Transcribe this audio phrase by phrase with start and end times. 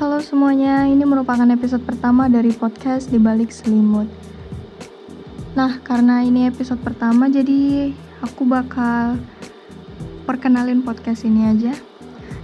[0.00, 4.08] Halo semuanya, ini merupakan episode pertama dari podcast di balik selimut.
[5.52, 7.92] Nah, karena ini episode pertama, jadi
[8.24, 9.20] aku bakal
[10.24, 11.76] perkenalin podcast ini aja.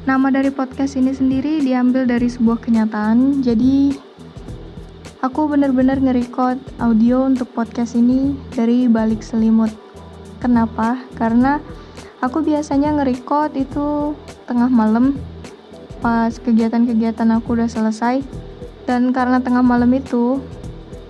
[0.04, 3.96] Nama dari podcast ini sendiri diambil dari sebuah kenyataan, jadi
[5.24, 9.72] aku bener-bener nge-record audio untuk podcast ini dari balik selimut.
[10.44, 11.00] Kenapa?
[11.16, 11.56] Karena
[12.20, 14.12] aku biasanya nge-record itu
[14.44, 15.16] tengah malam
[16.06, 18.22] pas kegiatan-kegiatan aku udah selesai.
[18.86, 20.38] Dan karena tengah malam itu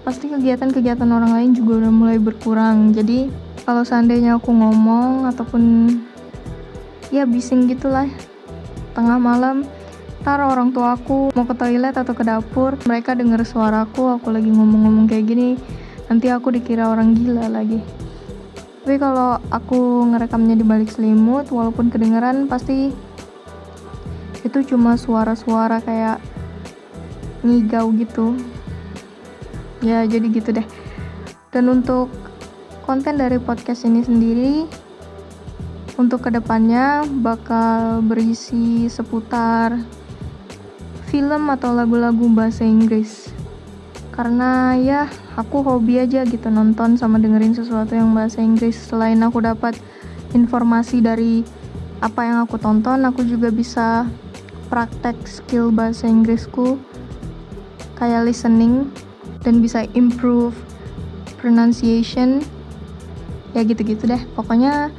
[0.00, 2.96] pasti kegiatan-kegiatan orang lain juga udah mulai berkurang.
[2.96, 3.28] Jadi
[3.68, 5.92] kalau seandainya aku ngomong ataupun
[7.12, 8.08] ya bising gitulah
[8.96, 9.68] tengah malam
[10.24, 14.50] ntar orang tua aku mau ke toilet atau ke dapur mereka denger suaraku aku lagi
[14.50, 15.54] ngomong-ngomong kayak gini
[16.10, 17.78] nanti aku dikira orang gila lagi.
[18.82, 22.90] Tapi kalau aku ngerekamnya di balik selimut walaupun kedengeran pasti
[24.46, 26.22] itu cuma suara-suara kayak
[27.42, 28.38] ngigau gitu.
[29.82, 30.66] Ya jadi gitu deh.
[31.50, 32.08] Dan untuk
[32.86, 34.54] konten dari podcast ini sendiri
[35.98, 39.74] untuk ke depannya bakal berisi seputar
[41.08, 43.32] film atau lagu-lagu bahasa Inggris.
[44.12, 48.76] Karena ya aku hobi aja gitu nonton sama dengerin sesuatu yang bahasa Inggris.
[48.76, 49.76] Selain aku dapat
[50.32, 51.44] informasi dari
[52.00, 54.04] apa yang aku tonton aku juga bisa
[54.68, 56.78] praktek skill bahasa Inggrisku
[57.96, 58.90] kayak listening
[59.42, 60.54] dan bisa improve
[61.38, 62.42] pronunciation.
[63.56, 64.20] Ya gitu-gitu deh.
[64.36, 64.92] Pokoknya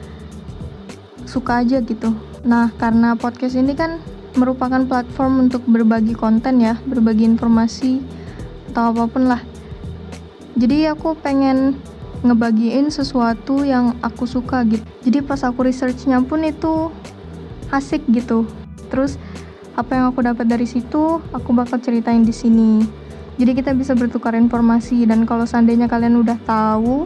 [1.27, 2.15] suka aja gitu.
[2.47, 4.01] Nah karena podcast ini kan
[4.38, 7.99] merupakan platform untuk berbagi konten ya berbagi informasi
[8.71, 9.41] atau apa pun lah.
[10.57, 11.77] Jadi aku pengen
[12.25, 14.81] ngebagiin sesuatu yang aku suka gitu.
[15.05, 16.89] Jadi pas aku researchnya pun itu
[17.69, 18.47] asik gitu.
[18.89, 19.21] Terus
[19.78, 22.81] apa yang aku dapat dari situ aku bakal ceritain di sini.
[23.38, 27.06] Jadi kita bisa bertukar informasi dan kalau seandainya kalian udah tahu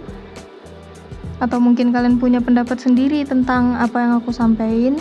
[1.43, 4.95] atau mungkin kalian punya pendapat sendiri tentang apa yang aku sampaikan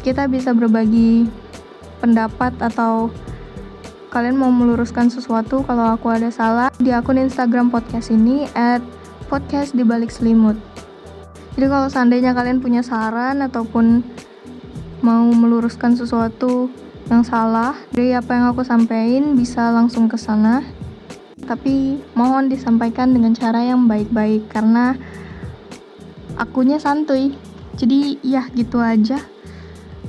[0.00, 1.28] kita bisa berbagi
[1.98, 3.10] pendapat atau
[4.14, 8.80] kalian mau meluruskan sesuatu kalau aku ada salah di akun Instagram podcast ini at
[9.28, 10.56] podcast di balik selimut.
[11.58, 14.06] Jadi kalau seandainya kalian punya saran ataupun
[15.02, 16.70] mau meluruskan sesuatu
[17.06, 20.66] yang salah dari apa yang aku sampaikan bisa langsung ke sana.
[21.46, 24.98] Tapi mohon disampaikan dengan cara yang baik-baik karena
[26.34, 27.36] akunya santuy.
[27.78, 29.22] Jadi ya gitu aja.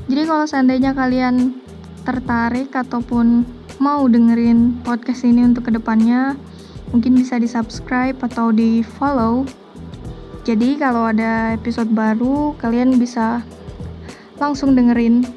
[0.08, 1.60] Jadi kalau seandainya kalian
[2.08, 3.44] tertarik ataupun
[3.78, 6.34] mau dengerin podcast ini untuk ke depannya
[6.90, 9.46] mungkin bisa di subscribe atau di follow
[10.48, 13.44] jadi kalau ada episode baru kalian bisa
[14.40, 15.28] langsung dengerin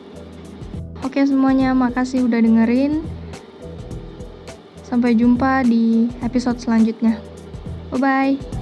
[1.00, 3.00] Oke semuanya, makasih udah dengerin.
[4.84, 7.16] Sampai jumpa di episode selanjutnya.
[7.90, 8.59] Bye bye.